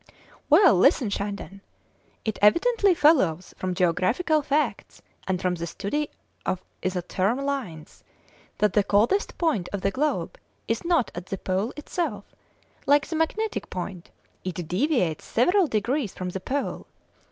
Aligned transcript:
"Well, 0.49 0.73
listen, 0.73 1.11
Shandon; 1.11 1.61
it 2.25 2.39
evidently 2.41 2.95
follows 2.95 3.53
from 3.55 3.75
geographical 3.75 4.41
facts, 4.41 5.03
and 5.27 5.39
from 5.39 5.53
the 5.53 5.67
study 5.67 6.09
of 6.43 6.59
isotherm 6.81 7.37
lines, 7.43 8.03
that 8.57 8.73
the 8.73 8.83
coldest 8.83 9.37
point 9.37 9.69
of 9.71 9.81
the 9.81 9.91
globe 9.91 10.39
is 10.67 10.83
not 10.83 11.11
at 11.13 11.27
the 11.27 11.37
Pole 11.37 11.71
itself; 11.77 12.25
like 12.87 13.05
the 13.05 13.15
magnetic 13.15 13.69
point, 13.69 14.09
it 14.43 14.67
deviates 14.67 15.23
several 15.25 15.67
degrees 15.67 16.15
from 16.15 16.29
the 16.29 16.39
Pole. 16.41 16.87